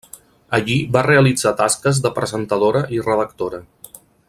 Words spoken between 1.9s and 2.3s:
de